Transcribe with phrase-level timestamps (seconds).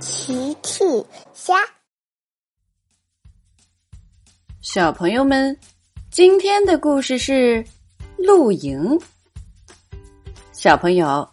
[0.00, 0.84] 奇趣
[1.34, 1.54] 虾，
[4.60, 5.56] 小朋友们，
[6.08, 7.64] 今天的故事是
[8.16, 8.96] 露营。
[10.52, 11.28] 小朋友，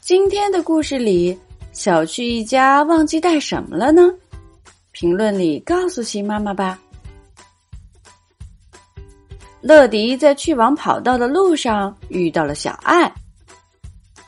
[0.00, 1.38] 今天的故事里，
[1.72, 4.10] 小趣一家忘记带什么了呢？
[4.92, 6.78] 评论里告诉奇妈妈吧。
[9.60, 13.02] 乐迪在去往跑道的路上遇到了小爱。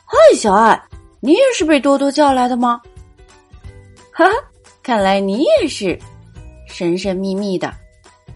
[0.05, 0.79] 嗨，小爱，
[1.21, 2.79] 你也是被多多叫来的吗？
[4.19, 4.25] 哈，
[4.83, 5.97] 看来你也是，
[6.67, 7.73] 神神秘秘的，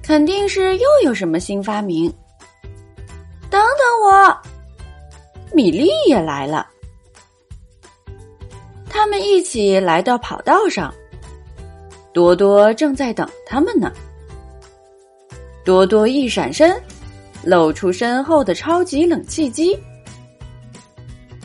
[0.01, 2.09] 肯定是又有什么新发明。
[3.49, 4.37] 等等我，
[5.53, 6.65] 米莉也来了，
[8.89, 10.93] 他们一起来到跑道上，
[12.13, 13.91] 多多正在等他们呢。
[15.65, 16.81] 多多一闪身，
[17.43, 19.77] 露出身后的超级冷气机，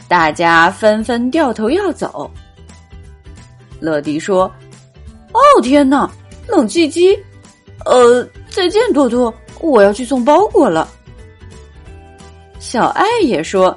[0.07, 2.31] 大家纷纷掉头要走。
[3.81, 4.45] 乐迪说
[5.33, 6.11] ：“哦天哪，
[6.47, 7.19] 冷气机！
[7.85, 10.89] 呃，再见，多多，我要去送包裹了。”
[12.59, 13.77] 小爱也说：“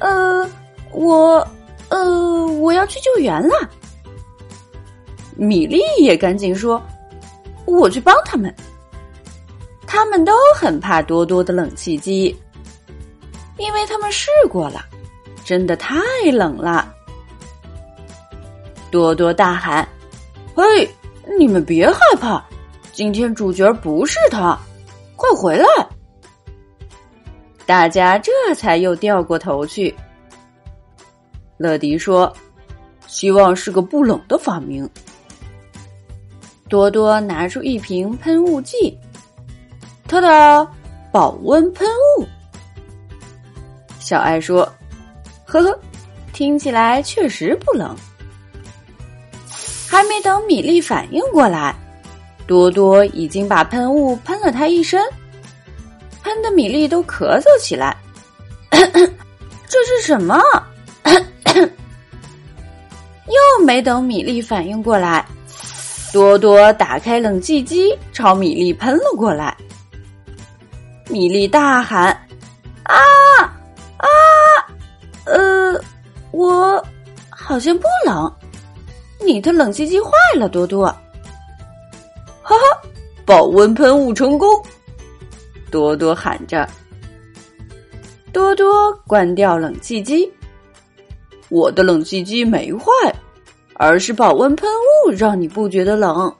[0.00, 0.48] 呃，
[0.92, 1.46] 我，
[1.88, 3.70] 呃，我要去救援了。”
[5.36, 6.82] 米莉也赶紧说
[7.64, 8.54] ：“我去帮他们。”
[9.86, 12.36] 他们都很怕多多的冷气机，
[13.58, 14.84] 因为他们试过了，
[15.44, 16.00] 真的太
[16.32, 16.94] 冷了。
[18.90, 19.86] 多多大喊
[20.54, 20.88] ：“嘿，
[21.38, 22.44] 你们别害怕，
[22.92, 24.58] 今天主角不是他，
[25.16, 25.66] 快回来！”
[27.66, 29.94] 大家这才又掉过头去。
[31.56, 32.32] 乐迪说
[33.06, 34.88] ：“希望是个不冷的发明。”
[36.68, 38.98] 多多拿出一瓶喷雾剂，
[40.08, 40.66] 他的
[41.12, 41.86] 保温喷
[42.18, 42.26] 雾。
[43.98, 44.68] 小爱说
[45.46, 45.78] ：“呵呵，
[46.32, 47.96] 听起来确实不冷。”
[49.90, 51.74] 还没等米粒反应过来，
[52.46, 55.04] 多多已经把喷雾喷了他一身，
[56.22, 57.96] 喷的米粒都咳嗽起来。
[58.70, 60.40] 这是什么？
[63.26, 65.26] 又没等米粒反应过来，
[66.12, 69.56] 多多打开冷气机朝米粒喷了过来。
[71.08, 72.12] 米粒大喊
[72.86, 72.94] ：“啊
[73.96, 74.06] 啊！
[75.24, 75.80] 呃，
[76.30, 76.80] 我
[77.28, 78.32] 好像不冷。”
[79.24, 80.86] 你的冷气机坏了，多多。
[82.42, 82.88] 哈哈，
[83.24, 84.48] 保温喷雾成功！
[85.70, 86.68] 多多喊着。
[88.32, 90.30] 多多关掉冷气机。
[91.48, 92.84] 我的冷气机没坏，
[93.74, 96.32] 而是保温喷雾让你不觉得冷。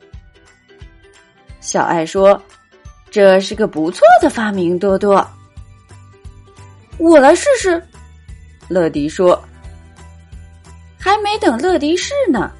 [1.60, 2.40] 小爱说
[3.10, 5.24] ：“这是个不错的发明，多多。”
[6.98, 7.82] 我来试试。
[8.68, 9.40] 乐迪说
[10.98, 12.52] ：“还没等乐迪试呢。”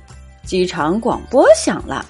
[0.51, 2.05] 机场广播响了，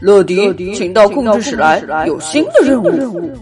[0.00, 3.38] 乐迪，请到控制室来，有新的任务。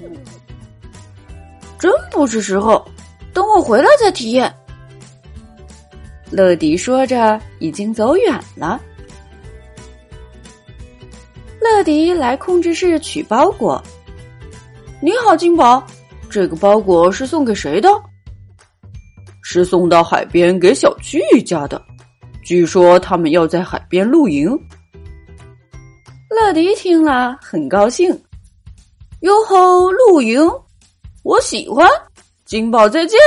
[1.79, 2.87] 真不是时候，
[3.33, 4.55] 等我回来再体验。
[6.31, 8.79] 乐迪说着，已经走远了。
[11.59, 13.83] 乐迪来控制室取包裹。
[15.01, 15.83] 你好，金宝，
[16.29, 17.89] 这个包裹是送给谁的？
[19.43, 21.83] 是送到海边给小区一家的。
[22.43, 24.51] 据说他们要在海边露营。
[26.31, 28.11] 乐迪听了很高兴，
[29.21, 30.41] 哟吼，露营，
[31.23, 31.89] 我喜欢。
[32.45, 33.19] 金宝再见。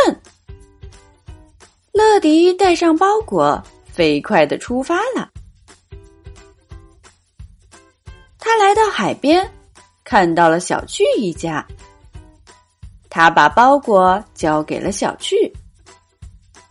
[1.91, 5.29] 乐迪带上包裹，飞快的出发了。
[8.39, 9.47] 他来到海边，
[10.03, 11.65] 看到了小趣一家。
[13.09, 15.51] 他把包裹交给了小趣。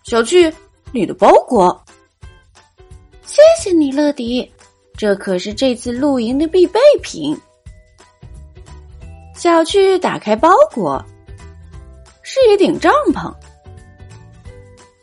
[0.03, 0.53] 小趣，
[0.91, 1.80] 你的包裹。
[3.61, 4.51] 谢你，乐迪，
[4.97, 7.39] 这可是这次露营的必备品。
[9.35, 11.05] 小趣打开包裹，
[12.23, 13.31] 是一顶帐篷。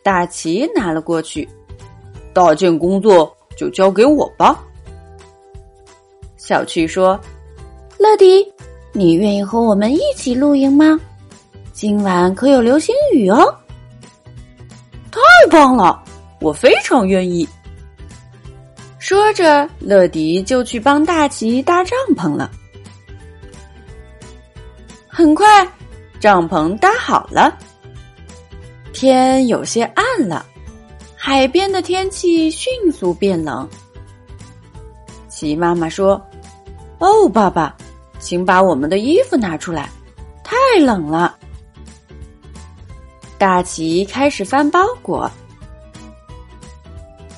[0.02, 1.48] 大奇拿了过去，
[2.32, 4.60] 搭建工作就交给我吧。
[6.36, 7.18] 小趣说
[7.96, 8.44] ：“乐迪，
[8.92, 10.98] 你愿意和我们一起露营吗？
[11.72, 13.56] 今晚可有流星雨哦！”
[15.12, 16.02] 太棒了，
[16.40, 17.48] 我非常愿意。
[19.08, 22.50] 说着，乐迪就去帮大奇搭帐篷了。
[25.06, 25.66] 很快，
[26.20, 27.56] 帐篷搭好了。
[28.92, 30.44] 天有些暗了，
[31.16, 33.66] 海边的天气迅速变冷。
[35.26, 36.22] 奇妈妈说
[37.00, 37.74] ：“哦，爸爸，
[38.18, 39.88] 请把我们的衣服拿出来，
[40.44, 40.54] 太
[40.84, 41.34] 冷了。”
[43.38, 45.30] 大奇开始翻包裹。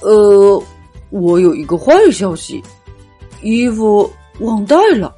[0.00, 0.60] 呃。
[1.10, 2.62] 我有一个坏消息，
[3.42, 4.10] 衣服
[4.40, 5.14] 忘带了。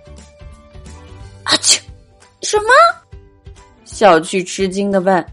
[1.45, 1.79] 啊嚏！
[2.43, 2.69] 什么？
[3.85, 5.25] 小趣吃惊的问。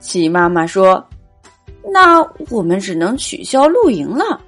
[0.00, 1.04] 齐妈妈说
[1.92, 4.40] ：“那我们只能取消露营了。”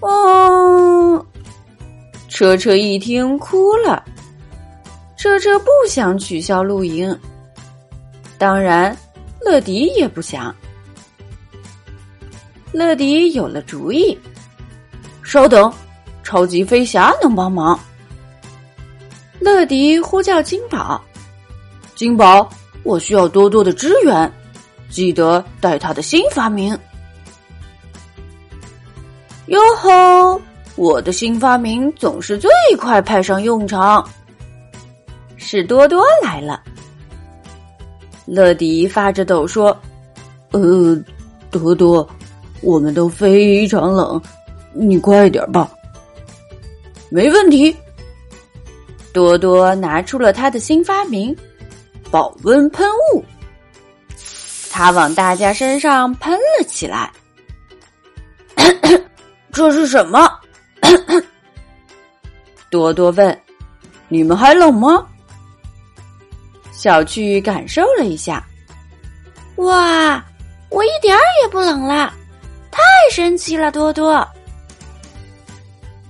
[0.00, 1.24] 哦，
[2.28, 4.04] 车车一听哭了。
[5.16, 7.18] 车车不想取消露营，
[8.36, 8.94] 当然，
[9.40, 10.54] 乐迪也不想。
[12.74, 14.18] 乐迪有了主意，
[15.22, 15.72] 稍等，
[16.24, 17.78] 超级飞侠能帮忙。
[19.38, 21.00] 乐迪呼叫金宝
[21.94, 22.50] ：“金宝，
[22.82, 24.30] 我需要多多的支援，
[24.90, 26.76] 记得带他的新发明。”
[29.46, 30.42] 哟吼！
[30.74, 34.04] 我的新发明总是最快派上用场。
[35.36, 36.60] 是多多来了。
[38.26, 39.76] 乐迪发着抖说
[40.50, 41.00] ：“呃，
[41.52, 42.08] 多多，
[42.64, 44.20] 我们都非常冷，
[44.72, 45.70] 你快点吧。”
[47.10, 47.74] 没问题。
[49.12, 51.36] 多多拿出了他的新发明——
[52.10, 53.24] 保温喷雾，
[54.72, 57.12] 他往大家身上喷了起来。
[59.52, 60.28] 这是什么？
[62.70, 63.40] 多多问
[64.08, 65.06] ：“你们还冷吗？”
[66.72, 68.44] 小趣感受了一下，
[69.56, 70.24] 哇，
[70.70, 72.12] 我一点儿也不冷了，
[73.10, 73.70] 神奇了！
[73.70, 74.26] 多多，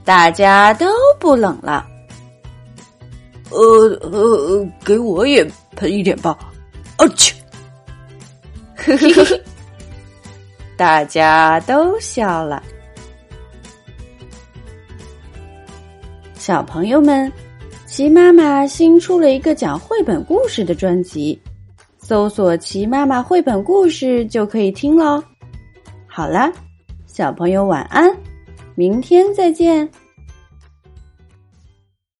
[0.04, 0.86] 大家都
[1.18, 1.86] 不冷了。
[3.50, 3.60] 呃
[4.02, 6.36] 呃，给我也喷一点吧！
[6.96, 7.34] 啊去！
[8.74, 9.42] 嘿嘿嘿，
[10.76, 12.62] 大家都笑了。
[16.34, 17.32] 小朋友们，
[17.86, 21.40] 齐妈妈新出了一个讲绘本故事的专辑，
[21.98, 25.22] 搜索“齐妈妈绘本故事”就可以听喽。
[26.06, 26.52] 好了，
[27.14, 28.12] 小朋友晚安，
[28.74, 29.88] 明天再见。